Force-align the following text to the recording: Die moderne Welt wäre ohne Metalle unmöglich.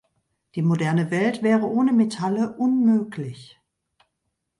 Die 0.55 0.63
moderne 0.63 1.11
Welt 1.11 1.43
wäre 1.43 1.67
ohne 1.67 1.93
Metalle 1.93 2.53
unmöglich. 2.57 3.59